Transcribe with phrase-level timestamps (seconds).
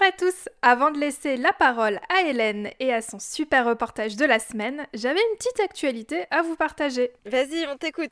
[0.00, 4.16] Bonjour à tous Avant de laisser la parole à Hélène et à son super reportage
[4.16, 7.10] de la semaine, j'avais une petite actualité à vous partager.
[7.26, 8.10] Vas-y, on t'écoute.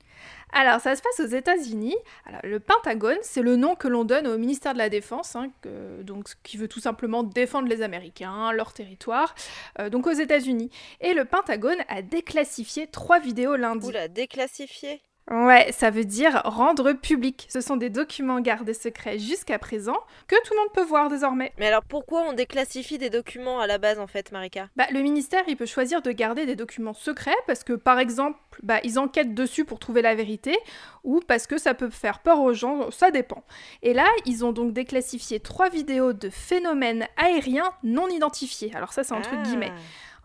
[0.52, 1.96] Alors, ça se passe aux États-Unis.
[2.42, 5.50] Le Pentagone, c'est le nom que l'on donne au ministère de la Défense, hein,
[6.02, 9.34] donc qui veut tout simplement défendre les Américains, leur territoire,
[9.78, 10.70] euh, donc aux États-Unis.
[11.00, 13.86] Et le Pentagone a déclassifié trois vidéos lundi.
[13.86, 15.00] Oula, déclassifié?
[15.30, 17.46] Ouais, ça veut dire rendre public.
[17.50, 21.52] Ce sont des documents gardés secrets jusqu'à présent que tout le monde peut voir désormais.
[21.58, 24.68] Mais alors pourquoi on déclassifie des documents à la base en fait, Marika?
[24.76, 28.38] Bah le ministère, il peut choisir de garder des documents secrets parce que par exemple,
[28.62, 30.56] bah ils enquêtent dessus pour trouver la vérité
[31.04, 33.44] ou parce que ça peut faire peur aux gens, ça dépend.
[33.82, 38.72] Et là, ils ont donc déclassifié trois vidéos de phénomènes aériens non identifiés.
[38.74, 39.42] Alors ça c'est entre Ah.
[39.42, 39.72] guillemets.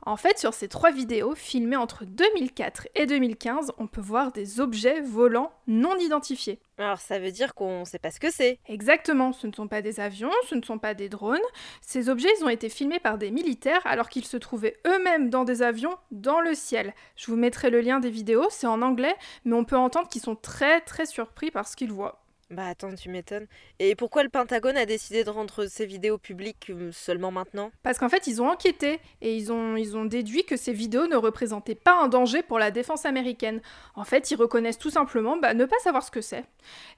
[0.05, 4.59] En fait, sur ces trois vidéos filmées entre 2004 et 2015, on peut voir des
[4.59, 6.59] objets volants non identifiés.
[6.77, 8.59] Alors ça veut dire qu'on sait pas ce que c'est.
[8.67, 11.39] Exactement, ce ne sont pas des avions, ce ne sont pas des drones.
[11.81, 15.45] Ces objets, ils ont été filmés par des militaires alors qu'ils se trouvaient eux-mêmes dans
[15.45, 16.93] des avions dans le ciel.
[17.15, 19.15] Je vous mettrai le lien des vidéos, c'est en anglais,
[19.45, 22.22] mais on peut entendre qu'ils sont très très surpris par ce qu'ils voient.
[22.53, 23.47] Bah attends, tu m'étonnes.
[23.79, 27.71] Et pourquoi le Pentagone a décidé de rendre ces vidéos publiques euh, seulement maintenant?
[27.81, 31.07] Parce qu'en fait, ils ont enquêté et ils ont, ils ont déduit que ces vidéos
[31.07, 33.59] ne représentaient pas un danger pour la défense américaine.
[33.95, 36.43] En fait, ils reconnaissent tout simplement bah, ne pas savoir ce que c'est.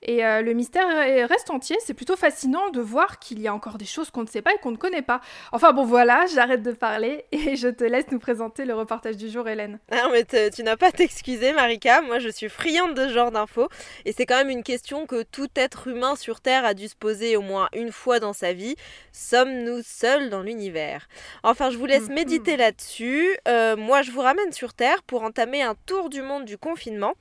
[0.01, 3.53] Et euh, le mystère est- reste entier, c'est plutôt fascinant de voir qu'il y a
[3.53, 5.21] encore des choses qu'on ne sait pas et qu'on ne connaît pas.
[5.53, 9.29] Enfin bon voilà, j'arrête de parler et je te laisse nous présenter le reportage du
[9.29, 9.79] jour, Hélène.
[9.89, 13.31] Ah mais tu n'as pas à t'excuser Marika, moi je suis friande de ce genre
[13.31, 13.69] d'infos
[14.03, 16.95] et c'est quand même une question que tout être humain sur Terre a dû se
[16.95, 18.75] poser au moins une fois dans sa vie.
[19.11, 21.07] Sommes-nous seuls dans l'univers?
[21.43, 22.13] Enfin je vous laisse Mhm.
[22.15, 23.37] méditer là-dessus.
[23.47, 27.13] Euh, moi je vous ramène sur Terre pour entamer un tour du monde du confinement.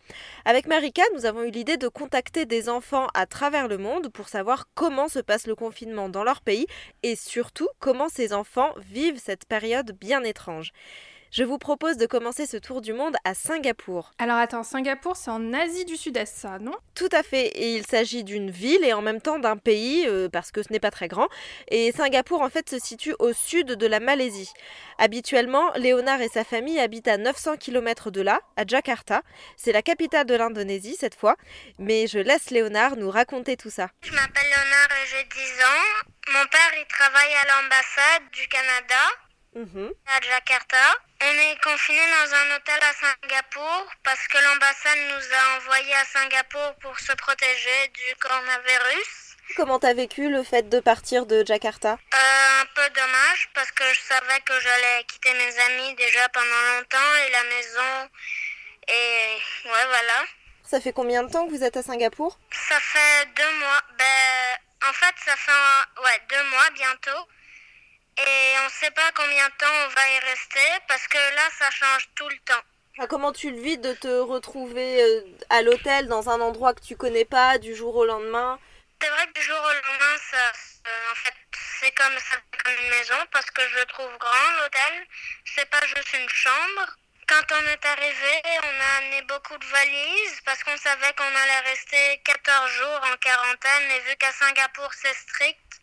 [0.45, 4.29] Avec Marika nous avons eu l'idée de contacter des enfants à travers le monde pour
[4.29, 6.67] savoir comment se passe le confinement dans leur pays
[7.03, 10.73] et surtout comment ces enfants vivent cette période bien étrange.
[11.37, 14.12] Je vous propose de commencer ce tour du monde à Singapour.
[14.19, 16.77] Alors attends, Singapour c'est en Asie du Sud-Est ça, non?
[16.95, 20.28] Tout à fait, et il s'agit d'une ville et en même temps d'un pays, euh,
[20.28, 21.27] parce que ce n'est pas très grand.
[21.67, 24.53] Et Singapour en fait se situe au sud de la Malaisie.
[24.99, 29.23] Habituellement, Léonard et sa famille habitent à 900 km de là, à Jakarta.
[29.56, 31.34] C'est la capitale de l'Indonésie cette fois.
[31.81, 33.91] Mais je laisse Léonard nous raconter tout ça.
[34.03, 36.33] Je m'appelle Léonard et j'ai 10 ans.
[36.33, 39.03] Mon père, il travaille à l'ambassade du Canada
[39.56, 39.91] Mhm.
[40.06, 40.77] à Jakarta.
[41.27, 46.05] On est confiné dans un hôtel à Singapour parce que l'ambassade nous a envoyés à
[46.05, 49.37] Singapour pour se protéger du coronavirus.
[49.57, 51.93] Comment t'as vécu le fait de partir de Jakarta?
[52.15, 56.62] Euh, un peu dommage parce que je savais que j'allais quitter mes amis déjà pendant
[56.75, 58.11] longtemps et la maison.
[58.89, 59.37] Et
[59.67, 60.25] ouais, voilà.
[60.65, 62.39] Ça fait combien de temps que vous êtes à Singapour?
[62.69, 63.81] Ça fait deux mois.
[63.99, 67.29] Ben, en fait, ça fait un- ouais, deux mois bientôt.
[68.19, 71.71] Et on sait pas combien de temps on va y rester parce que là, ça
[71.71, 72.63] change tout le temps.
[72.99, 76.81] Ah, Comment tu le vis de te retrouver euh, à l'hôtel dans un endroit que
[76.81, 78.59] tu connais pas du jour au lendemain?
[79.03, 80.53] C'est vrai que du jour au lendemain, ça,
[80.87, 81.35] euh, en fait,
[81.81, 82.15] c'est comme
[82.65, 85.07] comme une maison parce que je le trouve grand l'hôtel.
[85.45, 86.97] C'est pas juste une chambre.
[87.27, 91.61] Quand on est arrivé, on a amené beaucoup de valises parce qu'on savait qu'on allait
[91.71, 95.81] rester 14 jours en quarantaine et vu qu'à Singapour c'est strict,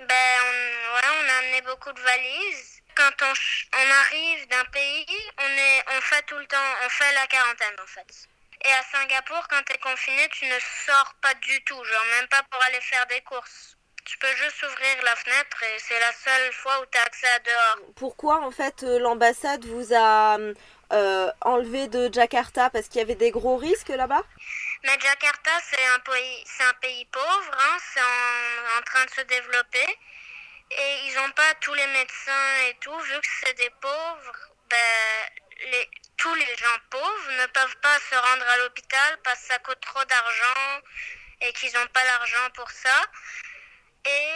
[0.00, 2.80] ben on, on a amené beaucoup de valises.
[2.96, 3.32] Quand on,
[3.78, 5.06] on arrive d'un pays,
[5.38, 8.28] on, est, on fait tout le temps, on fait la quarantaine en fait.
[8.64, 12.42] Et à Singapour, quand t'es confiné, tu ne sors pas du tout, genre même pas
[12.50, 13.76] pour aller faire des courses.
[14.04, 17.28] Tu peux juste ouvrir la fenêtre et c'est la seule fois où tu as accès
[17.28, 17.92] à dehors.
[17.96, 20.38] Pourquoi en fait euh, l'ambassade vous a
[20.92, 24.22] euh, enlevé de Jakarta parce qu'il y avait des gros risques là-bas?
[24.82, 29.20] Mais Jakarta, c'est un pays, c'est un pays pauvre, hein, c'est en, train de se
[29.22, 29.98] développer.
[30.70, 35.28] Et ils n'ont pas tous les médecins et tout, vu que c'est des pauvres, ben,
[35.70, 39.58] les, tous les gens pauvres ne peuvent pas se rendre à l'hôpital parce que ça
[39.58, 40.80] coûte trop d'argent
[41.42, 43.02] et qu'ils n'ont pas l'argent pour ça.
[44.06, 44.32] Et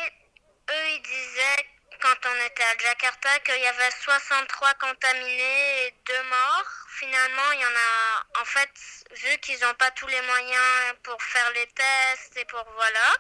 [0.70, 1.66] eux, ils disaient,
[2.00, 6.70] quand on était à Jakarta, qu'il y avait 63 contaminés et deux morts.
[6.98, 8.70] Finalement, il y en a, en fait,
[9.10, 13.14] vu qu'ils n'ont pas tous les moyens pour faire les tests et pour voilà,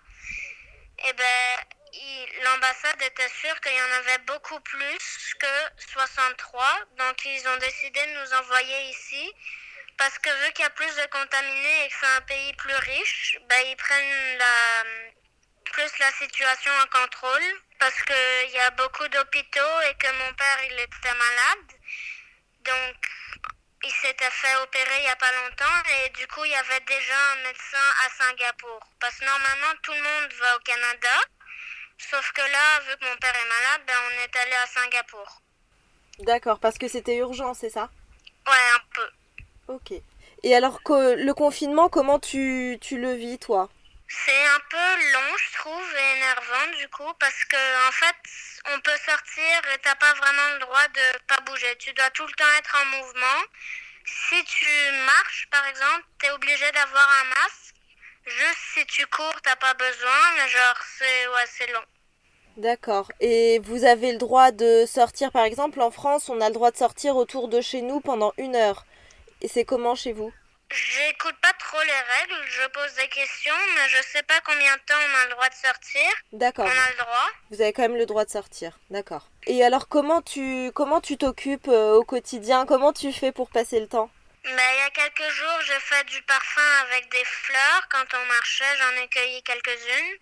[0.98, 1.58] et eh ben
[2.44, 6.66] l'ambassade était sûre qu'il y en avait beaucoup plus que 63.
[6.98, 9.32] Donc ils ont décidé de nous envoyer ici
[9.96, 12.74] parce que vu qu'il y a plus de contaminés et que c'est un pays plus
[12.74, 14.42] riche, ben, ils prennent
[15.64, 20.58] plus la situation en contrôle parce qu'il y a beaucoup d'hôpitaux et que mon père
[20.70, 21.68] il était malade.
[22.64, 22.96] Donc
[23.84, 26.80] il s'était fait opérer il n'y a pas longtemps et du coup il y avait
[26.80, 28.80] déjà un médecin à Singapour.
[29.00, 31.16] Parce que normalement tout le monde va au Canada,
[31.98, 35.42] sauf que là, vu que mon père est malade, ben, on est allé à Singapour.
[36.20, 37.90] D'accord, parce que c'était urgent, c'est ça?
[38.46, 39.74] Ouais, un peu.
[39.74, 40.00] Ok.
[40.42, 43.68] Et alors le confinement, comment tu, tu le vis toi?
[44.22, 48.16] C'est un peu long, je trouve, et énervant du coup, parce que en fait,
[48.72, 51.76] on peut sortir et t'as pas vraiment le droit de pas bouger.
[51.78, 53.42] Tu dois tout le temps être en mouvement.
[54.06, 54.68] Si tu
[55.06, 57.74] marches, par exemple, t'es obligé d'avoir un masque.
[58.26, 61.84] Juste si tu cours, t'as pas besoin, mais genre c'est ouais, long.
[62.56, 63.10] D'accord.
[63.20, 66.70] Et vous avez le droit de sortir, par exemple, en France, on a le droit
[66.70, 68.86] de sortir autour de chez nous pendant une heure.
[69.40, 70.32] Et c'est comment chez vous?
[70.74, 74.80] J'écoute pas trop les règles, je pose des questions, mais je sais pas combien de
[74.80, 76.10] temps on a le droit de sortir.
[76.32, 76.66] D'accord.
[76.66, 77.30] On a le droit.
[77.50, 79.28] Vous avez quand même le droit de sortir, d'accord.
[79.46, 82.66] Et alors comment tu comment tu t'occupes euh, au quotidien?
[82.66, 84.10] Comment tu fais pour passer le temps?
[84.44, 87.88] Ben, il y a quelques jours, j'ai fait du parfum avec des fleurs.
[87.90, 90.18] Quand on marchait, j'en ai cueilli quelques-unes.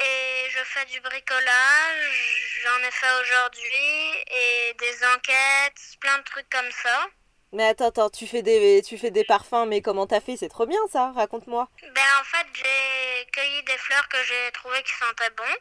[0.00, 6.48] Et je fais du bricolage, j'en ai fait aujourd'hui, et des enquêtes, plein de trucs
[6.50, 7.06] comme ça.
[7.52, 10.36] Mais attends, attends, tu fais des, tu fais des parfums, mais comment t'as fait?
[10.36, 11.68] C'est trop bien ça, raconte-moi.
[11.82, 15.54] Ben en fait, j'ai cueilli des fleurs que j'ai trouvées qui sentaient bon.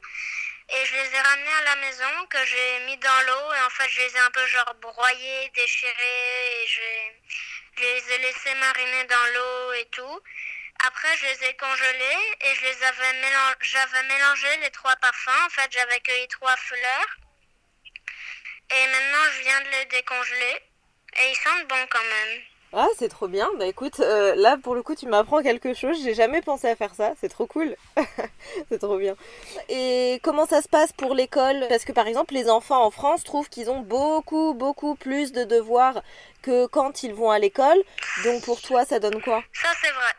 [0.69, 3.54] Et je les ai ramenées à la maison, que j'ai mis dans l'eau.
[3.54, 6.63] Et en fait, je les ai un peu genre broyées, déchirées.
[6.63, 10.19] Et je, les ai laissées mariner dans l'eau et tout.
[10.88, 13.22] Après, je les ai congelées et je les avais
[13.62, 15.45] j'avais mélangé les trois parfums.
[15.45, 17.18] En fait, j'avais cueilli trois fleurs.
[18.72, 20.62] Et maintenant, je viens de les décongeler.
[21.19, 22.42] Et ils sentent bon quand même.
[22.74, 23.50] Ah, c'est trop bien.
[23.58, 25.98] Bah écoute, euh, là pour le coup, tu m'apprends quelque chose.
[26.04, 27.14] J'ai jamais pensé à faire ça.
[27.19, 27.75] C'est trop cool.
[28.69, 29.16] c'est trop bien.
[29.69, 31.66] Et comment ça se passe pour l'école?
[31.69, 35.46] Parce que par exemple, les enfants en France trouvent qu'ils ont beaucoup, beaucoup plus de
[35.46, 36.02] devoirs
[36.42, 37.81] que quand ils vont à l'école.
[38.25, 39.44] Donc pour toi, ça donne quoi?
[39.54, 40.14] Ça, c'est vrai.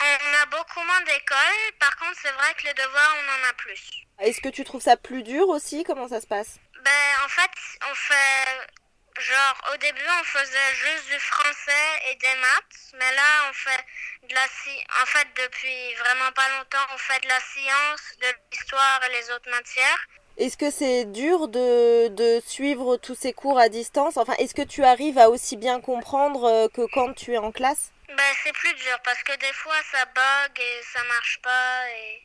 [0.00, 1.72] On a beaucoup moins d'écoles.
[1.78, 3.90] Par contre, c'est vrai que les devoirs, on en a plus.
[4.18, 5.84] Est-ce que tu trouves ça plus dur aussi?
[5.84, 6.58] Comment ça se passe?
[6.84, 7.50] Ben, en fait,
[7.88, 8.81] on fait
[9.20, 13.84] Genre, au début, on faisait juste du français et des maths, mais là, on fait
[14.28, 14.84] de la science.
[15.02, 19.30] En fait, depuis vraiment pas longtemps, on fait de la science, de l'histoire et les
[19.30, 20.06] autres matières.
[20.38, 24.16] Est-ce que c'est dur de, de, suivre tous ces cours à distance?
[24.16, 27.52] Enfin, est-ce que tu arrives à aussi bien comprendre euh, que quand tu es en
[27.52, 27.92] classe?
[28.08, 32.22] Ben, c'est plus dur parce que des fois, ça bug et ça marche pas et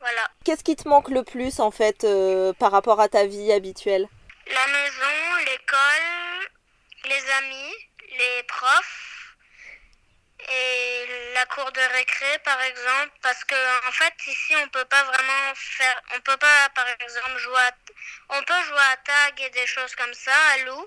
[0.00, 0.28] voilà.
[0.44, 4.08] Qu'est-ce qui te manque le plus en fait euh, par rapport à ta vie habituelle?
[4.46, 6.48] La maison, l'école,
[7.04, 7.74] les amis,
[8.10, 9.12] les profs
[10.50, 13.54] et la cour de récré par exemple parce que
[13.88, 17.72] en fait ici on peut pas vraiment faire on peut pas par exemple jouer à,
[18.30, 20.86] on peut jouer à tag et des choses comme ça à loup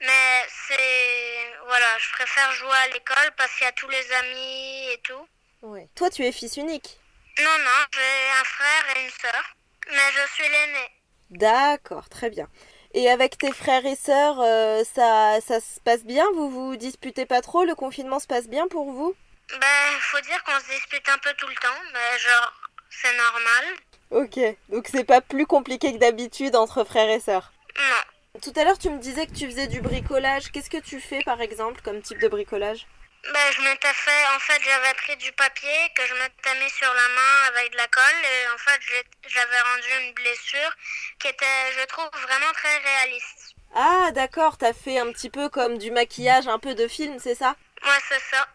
[0.00, 4.90] mais c'est voilà je préfère jouer à l'école parce qu'il y a tous les amis
[4.92, 5.28] et tout.
[5.62, 5.88] Ouais.
[5.96, 6.98] toi tu es fils unique.
[7.38, 9.56] Non non j'ai un frère et une sœur
[9.90, 10.97] mais je suis l'aîné
[11.30, 12.48] D'accord, très bien.
[12.94, 16.24] Et avec tes frères et sœurs, euh, ça, ça se passe bien?
[16.34, 17.64] Vous vous disputez pas trop?
[17.64, 19.14] Le confinement se passe bien pour vous?
[19.50, 22.52] Ben, faut dire qu'on se dispute un peu tout le temps, mais genre,
[22.90, 23.64] c'est normal.
[24.10, 24.38] Ok,
[24.70, 27.52] donc c'est pas plus compliqué que d'habitude entre frères et sœurs?
[27.76, 28.40] Non.
[28.40, 30.50] Tout à l'heure, tu me disais que tu faisais du bricolage.
[30.50, 32.86] Qu'est-ce que tu fais par exemple comme type de bricolage?
[33.24, 36.92] Ben, je m'étais fait, en fait, j'avais pris du papier que je m'étais mis sur
[36.92, 38.80] la main avec de la colle et en fait,
[39.26, 40.76] j'avais rendu une blessure
[41.18, 43.54] qui était, je trouve, vraiment très réaliste.
[43.74, 47.34] Ah, d'accord, t'as fait un petit peu comme du maquillage, un peu de film, c'est
[47.34, 47.54] ça?
[47.84, 48.46] Ouais, c'est ça.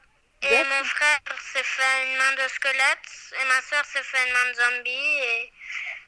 [0.43, 1.19] Et mon frère
[1.53, 3.09] s'est fait une main de squelette
[3.41, 5.53] et ma soeur s'est fait une main de zombie et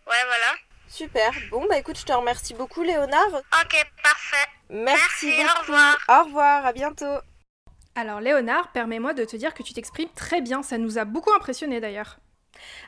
[0.08, 0.56] ouais, voilà.
[0.90, 1.32] Super.
[1.50, 3.34] Bon, bah écoute, je te remercie beaucoup, Léonard.
[3.62, 4.48] Ok, parfait.
[4.70, 5.58] Merci, Merci beaucoup.
[5.58, 5.98] Au revoir.
[6.10, 7.22] Au revoir, à bientôt.
[7.96, 11.34] Alors Léonard, permets-moi de te dire que tu t'exprimes très bien, ça nous a beaucoup
[11.34, 12.20] impressionné d'ailleurs.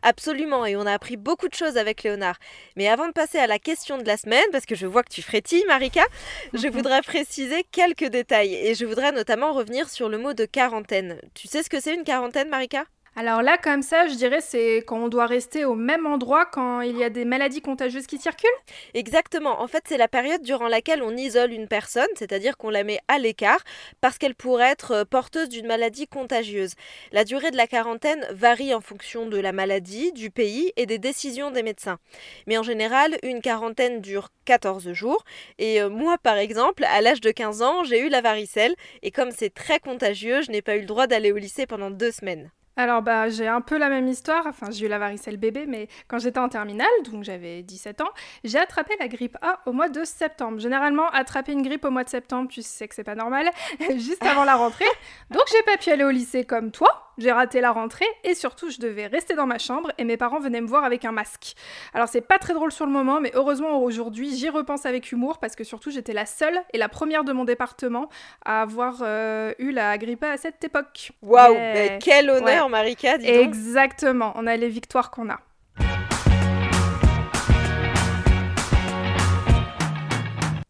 [0.01, 2.37] Absolument, et on a appris beaucoup de choses avec Léonard.
[2.75, 5.11] Mais avant de passer à la question de la semaine, parce que je vois que
[5.11, 6.03] tu frétilles, Marika,
[6.53, 8.53] je voudrais préciser quelques détails.
[8.53, 11.19] Et je voudrais notamment revenir sur le mot de quarantaine.
[11.33, 12.85] Tu sais ce que c'est une quarantaine, Marika?
[13.19, 16.81] Alors là, comme ça, je dirais, c'est quand on doit rester au même endroit quand
[16.81, 18.47] il y a des maladies contagieuses qui circulent
[18.93, 19.59] Exactement.
[19.59, 23.00] En fait, c'est la période durant laquelle on isole une personne, c'est-à-dire qu'on la met
[23.07, 23.63] à l'écart,
[24.01, 26.75] parce qu'elle pourrait être euh, porteuse d'une maladie contagieuse.
[27.12, 31.00] La durée de la quarantaine varie en fonction de la maladie, du pays et des
[31.00, 31.97] décisions des médecins.
[32.45, 35.25] Mais en général, une quarantaine dure 14 jours.
[35.57, 38.75] Et euh, moi, par exemple, à l'âge de 15 ans, j'ai eu la varicelle.
[39.01, 41.89] Et comme c'est très contagieux, je n'ai pas eu le droit d'aller au lycée pendant
[41.89, 42.51] deux semaines.
[42.77, 45.88] Alors bah j'ai un peu la même histoire, enfin j'ai eu la varicelle bébé, mais
[46.07, 48.10] quand j'étais en terminale, donc j'avais 17 ans,
[48.43, 50.60] j'ai attrapé la grippe A au mois de septembre.
[50.60, 53.50] Généralement, attraper une grippe au mois de septembre, tu sais que c'est pas normal,
[53.98, 54.86] juste avant la rentrée.
[55.31, 58.69] Donc j'ai pas pu aller au lycée comme toi, j'ai raté la rentrée et surtout
[58.69, 61.55] je devais rester dans ma chambre et mes parents venaient me voir avec un masque.
[61.93, 65.39] Alors c'est pas très drôle sur le moment, mais heureusement aujourd'hui j'y repense avec humour
[65.39, 68.09] parce que surtout j'étais la seule et la première de mon département
[68.45, 71.12] à avoir euh, eu la grippe à cette époque.
[71.21, 75.39] Waouh, mais quel honneur Marika, dis Exactement, on a les victoires qu'on a.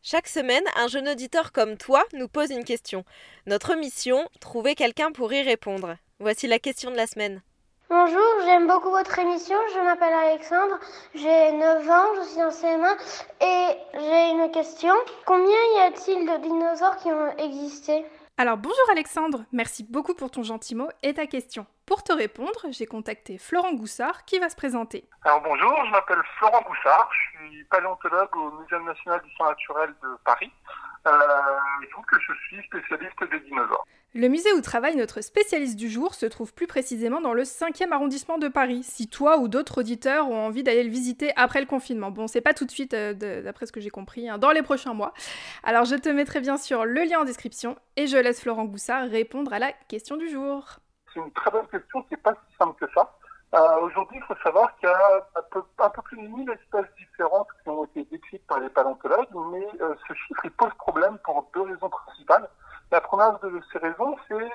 [0.10, 3.04] Chaque semaine, un jeune auditeur comme toi nous pose une question.
[3.46, 5.98] Notre mission, trouver quelqu'un pour y répondre.
[6.20, 7.44] Voici la question de la semaine.
[7.90, 9.56] Bonjour, j'aime beaucoup votre émission.
[9.76, 10.80] Je m'appelle Alexandre,
[11.14, 12.98] j'ai 9 ans, je suis en CM1
[13.40, 14.94] et j'ai une question.
[15.28, 18.04] Combien y a-t-il de dinosaures qui ont existé?
[18.38, 21.68] Alors bonjour Alexandre, merci beaucoup pour ton gentil mot et ta question.
[21.86, 25.08] Pour te répondre, j'ai contacté Florent Goussard qui va se présenter.
[25.24, 30.10] Alors bonjour, je m'appelle Florent Goussard, je suis paléontologue au Muséum national d'histoire naturelle de
[30.26, 30.52] Paris.
[31.06, 31.12] Euh,
[31.84, 33.86] il trouve que je suis spécialiste des dinosaures.
[34.14, 37.92] Le musée où travaille notre spécialiste du jour se trouve plus précisément dans le 5e
[37.92, 41.68] arrondissement de Paris, si toi ou d'autres auditeurs ont envie d'aller le visiter après le
[41.68, 42.10] confinement.
[42.10, 44.64] Bon, c'est pas tout de suite, euh, d'après ce que j'ai compris, hein, dans les
[44.64, 45.14] prochains mois.
[45.64, 49.10] Alors je te mettrai bien sûr le lien en description et je laisse Florent Goussard
[49.10, 50.64] répondre à la question du jour.
[51.14, 53.14] C'est une très bonne question qui n'est pas si simple que ça.
[53.56, 55.42] Euh, aujourd'hui, il faut savoir qu'il y a un
[55.90, 59.96] peu, plus de 1000 espèces différentes qui ont été décrites par les paléontologues, mais euh,
[60.08, 62.50] ce chiffre pose problème pour deux raisons principales.
[62.89, 64.50] La première de ces raisons, c'est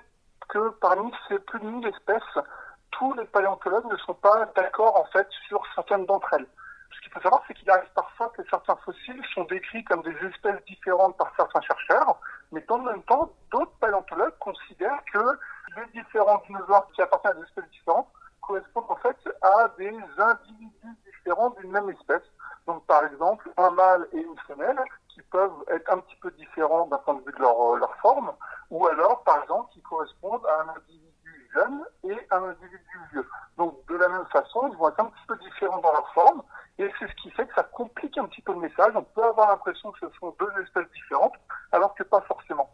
[0.48, 2.44] que parmi ces plus de 1000 espèces,
[2.90, 6.46] tous les paléontologues ne sont pas d'accord en fait sur certaines d'entre elles.
[6.94, 10.16] Ce qu'il faut savoir, c'est qu'il arrive parfois que certains fossiles sont décrits comme des
[10.26, 12.18] espèces différentes par certains chercheurs,
[12.52, 15.38] mais le même temps, d'autres paléontologues considèrent que
[15.76, 18.08] les différents dinosaures qui appartiennent à des espèces différentes
[18.40, 22.24] correspondent en fait à des individus différents d'une même espèce.
[22.66, 24.82] Donc par exemple, un mâle et une femelle
[25.14, 27.94] qui peuvent être un petit peu différents d'un point de vue de leur, euh, leur,
[27.96, 28.32] forme,
[28.70, 33.28] ou alors, par exemple, qui correspondent à un individu jeune et un individu vieux.
[33.58, 36.42] Donc, de la même façon, ils vont être un petit peu différents dans leur forme,
[36.78, 38.92] et c'est ce qui fait que ça complique un petit peu le message.
[38.94, 41.35] On peut avoir que ce sont deux espèces différentes,
[41.73, 42.71] alors que pas forcément.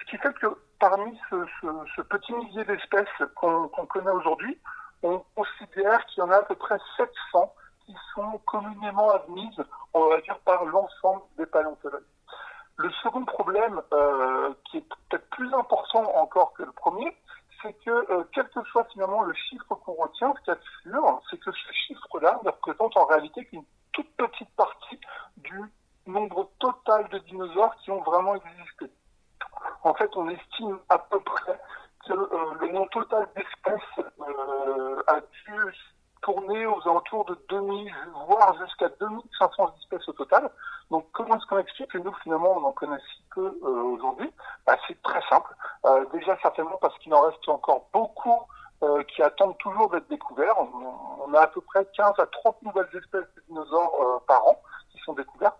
[0.00, 4.58] Ce qui fait que parmi ce, petit millier d'espèces qu'on connaît aujourd'hui,
[5.02, 7.54] on considère qu'il y en a à peu près 700
[7.86, 9.62] qui sont communément admises,
[9.94, 12.04] on va dire, par l'ensemble des paléontologues.
[12.76, 17.16] Le second problème, euh, qui est peut-être plus important encore que le premier,
[17.62, 21.00] c'est que euh, quel que soit finalement le chiffre qu'on retient, ce qu'il y a
[21.00, 24.98] sûr, c'est que ce chiffre-là ne représente en réalité qu'une toute petite partie
[25.36, 25.60] du
[26.06, 28.90] nombre total de dinosaures qui ont vraiment existé.
[29.84, 31.60] En fait, on estime à peu près
[32.06, 32.12] que
[32.72, 35.74] nombre total d'espèces euh, a dû
[36.22, 37.92] tourner aux alentours de 2000,
[38.28, 40.50] voire jusqu'à 2500 espèces au total.
[40.90, 44.32] Donc comment est-ce qu'on explique que nous finalement on en connaît si peu aujourd'hui?
[44.66, 45.54] Bah, C'est très simple.
[45.84, 48.40] Euh, déjà certainement parce qu'il en reste encore beaucoup
[48.82, 50.54] euh, qui attendent toujours d'être découverts.
[50.58, 54.56] On, on, a à peu près 15 à 30 nouvelles espèces de dinosaures par an
[54.92, 55.58] qui sont découvertes.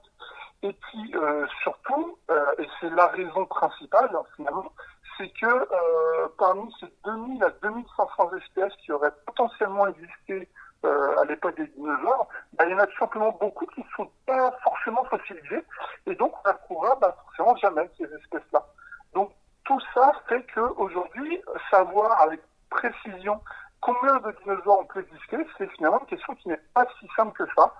[0.62, 1.14] Et puis
[1.62, 2.18] surtout,
[2.58, 4.70] et c'est la raison principale finalement,
[5.18, 6.91] c'est que parmi ces
[7.38, 10.48] 2000 à 2500 espèces qui auraient potentiellement existé
[10.84, 13.86] euh, à l'époque des dinosaures, bah, il y en a tout simplement beaucoup qui ne
[13.96, 15.64] sont pas forcément fossilisées,
[16.06, 18.66] et donc on ne bah, forcément jamais ces espèces-là.
[19.14, 19.30] Donc
[19.64, 23.40] tout ça fait qu'aujourd'hui, savoir avec précision
[23.80, 27.32] combien de dinosaures on peut exister, c'est finalement une question qui n'est pas si simple
[27.32, 27.72] que ça.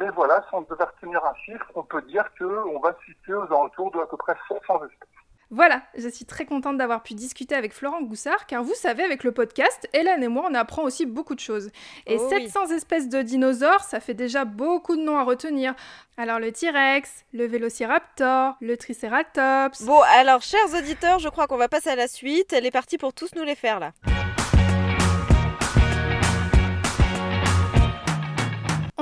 [0.00, 3.34] Mais voilà, si on devait retenir un chiffre, on peut dire qu'on va se situer
[3.34, 5.21] aux alentours de à peu près 700 espèces.
[5.54, 9.22] Voilà, je suis très contente d'avoir pu discuter avec Florent Goussard, car vous savez, avec
[9.22, 11.70] le podcast, Hélène et moi, on apprend aussi beaucoup de choses.
[12.06, 15.74] Et oh 700 espèces de dinosaures, ça fait déjà beaucoup de noms à retenir.
[16.16, 19.82] Alors le T-Rex, le Vélociraptor, le Triceratops...
[19.82, 22.54] Bon, alors, chers auditeurs, je crois qu'on va passer à la suite.
[22.54, 23.92] Elle est partie pour tous nous les faire, là.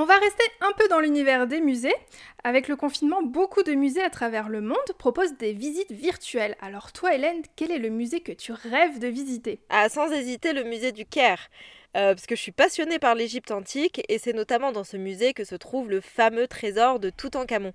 [0.01, 1.93] On va rester un peu dans l'univers des musées.
[2.43, 6.55] Avec le confinement, beaucoup de musées à travers le monde proposent des visites virtuelles.
[6.59, 9.59] Alors toi Hélène, quel est le musée que tu rêves de visiter?
[9.69, 11.49] Ah, sans hésiter, le musée du Caire.
[11.97, 15.33] Euh, parce que je suis passionnée par l'Égypte antique et c'est notamment dans ce musée
[15.33, 17.73] que se trouve le fameux trésor de Toutankhamon.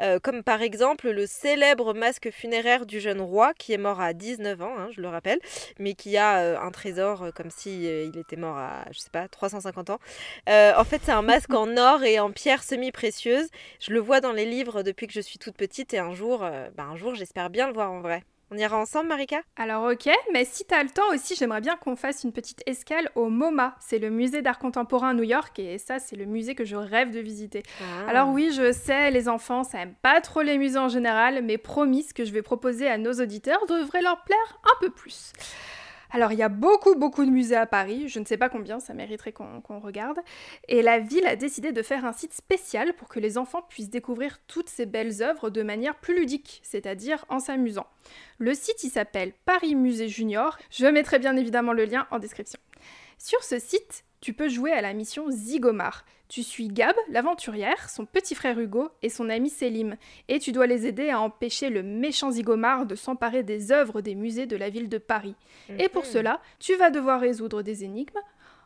[0.00, 4.12] Euh, comme par exemple le célèbre masque funéraire du jeune roi qui est mort à
[4.12, 5.40] 19 ans, hein, je le rappelle,
[5.80, 9.26] mais qui a euh, un trésor comme si il était mort à, je sais pas,
[9.26, 9.98] 350 ans.
[10.46, 13.48] en fait, c'est un masque en or et en pierre semi-précieuse.
[13.80, 16.40] Je le vois dans les livres depuis que je suis toute petite et un jour,
[16.40, 18.22] ben, un jour j'espère bien le voir en vrai.
[18.50, 19.42] On ira ensemble, Marika?
[19.56, 23.10] Alors ok, mais si t'as le temps aussi, j'aimerais bien qu'on fasse une petite escale
[23.14, 23.76] au MoMA.
[23.78, 26.76] C'est le musée d'art contemporain à New York et ça, c'est le musée que je
[26.76, 27.62] rêve de visiter.
[27.82, 28.08] Ah.
[28.08, 31.58] Alors oui, je sais, les enfants, ça aime pas trop les musées en général, mais
[31.58, 35.32] promis, ce que je vais proposer à nos auditeurs devrait leur plaire un peu plus.
[36.10, 38.80] Alors il y a beaucoup beaucoup de musées à Paris, je ne sais pas combien,
[38.80, 40.18] ça mériterait qu'on regarde,
[40.66, 43.90] et la ville a décidé de faire un site spécial pour que les enfants puissent
[43.90, 47.86] découvrir toutes ces belles œuvres de manière plus ludique, c'est-à-dire en s'amusant.
[48.38, 52.58] Le site il s'appelle Paris Musée Junior, je mettrai bien évidemment le lien en description.
[53.18, 56.04] Sur ce site, tu peux jouer à la mission Zigomar.
[56.28, 59.96] Tu suis Gab, l'aventurière, son petit frère Hugo et son ami Selim,
[60.28, 64.14] et tu dois les aider à empêcher le méchant Zigomar de s'emparer des œuvres des
[64.14, 65.34] musées de la ville de Paris.
[65.78, 66.10] Et pour Mhm.
[66.10, 68.18] cela, tu vas devoir résoudre des énigmes.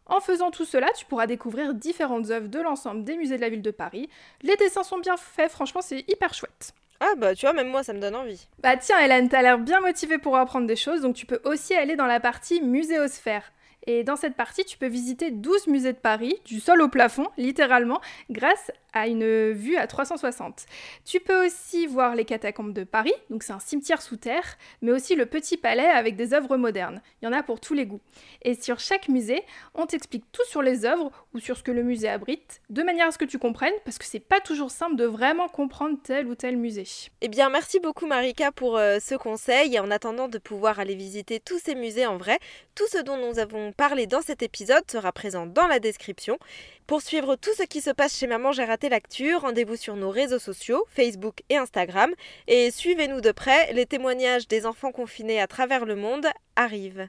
[0.06, 3.48] En faisant tout cela, tu pourras découvrir différentes œuvres de l'ensemble des musées de la
[3.48, 4.08] ville de Paris.
[4.42, 6.74] Les dessins sont bien faits, franchement, c'est hyper chouette.
[6.98, 8.46] Ah bah tu vois, même moi ça me donne envie.
[8.60, 11.74] Bah tiens, Hélène, t'as l'air bien motivée pour apprendre des choses, donc tu peux aussi
[11.74, 13.52] aller dans la partie muséosphère.
[13.86, 17.26] Et dans cette partie, tu peux visiter 12 musées de Paris, du sol au plafond,
[17.36, 20.66] littéralement, grâce à une vue à 360.
[21.04, 24.92] Tu peux aussi voir les catacombes de Paris, donc c'est un cimetière sous terre, mais
[24.92, 27.00] aussi le petit palais avec des œuvres modernes.
[27.20, 28.00] Il y en a pour tous les goûts.
[28.42, 29.42] Et sur chaque musée,
[29.74, 33.08] on t'explique tout sur les œuvres ou sur ce que le musée abrite, de manière
[33.08, 36.26] à ce que tu comprennes, parce que c'est pas toujours simple de vraiment comprendre tel
[36.26, 36.86] ou tel musée.
[37.20, 40.94] Eh bien, merci beaucoup Marika pour euh, ce conseil et en attendant de pouvoir aller
[40.94, 42.38] visiter tous ces musées en vrai,
[42.74, 46.38] tout ce dont nous avons parlé dans cet épisode sera présent dans la description.
[46.86, 50.10] Pour suivre tout ce qui se passe chez Maman J'ai raté l'actu, rendez-vous sur nos
[50.10, 52.12] réseaux sociaux, Facebook et Instagram,
[52.48, 56.26] et suivez-nous de près, les témoignages des enfants confinés à travers le monde
[56.56, 57.08] arrivent.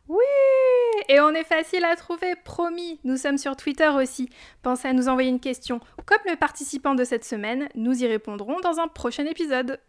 [1.09, 2.99] Et on est facile à trouver, promis.
[3.03, 4.29] Nous sommes sur Twitter aussi.
[4.61, 5.79] Pensez à nous envoyer une question.
[6.05, 9.79] Comme le participant de cette semaine, nous y répondrons dans un prochain épisode.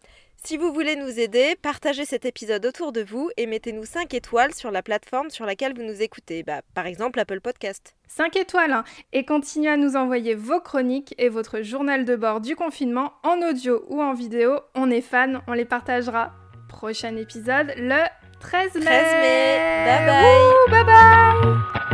[0.46, 4.52] Si vous voulez nous aider, partagez cet épisode autour de vous et mettez-nous 5 étoiles
[4.52, 7.94] sur la plateforme sur laquelle vous nous écoutez, bah, par exemple Apple Podcast.
[8.08, 8.84] 5 étoiles, hein.
[9.14, 13.40] Et continuez à nous envoyer vos chroniques et votre journal de bord du confinement en
[13.40, 14.60] audio ou en vidéo.
[14.74, 16.34] On est fans, on les partagera.
[16.68, 18.02] Prochain épisode le
[18.40, 18.80] 13 mai.
[18.84, 19.58] 13 mai.
[19.86, 20.24] Bye bye.
[20.24, 21.93] Wouh, bye bye